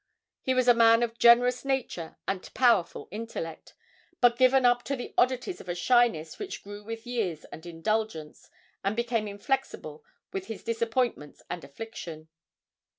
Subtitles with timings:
[0.41, 3.75] He was a man of generous nature and powerful intellect,
[4.19, 8.49] but given up to the oddities of a shyness which grew with years and indulgence,
[8.83, 10.03] and became inflexible
[10.33, 12.29] with his disappointments and affliction.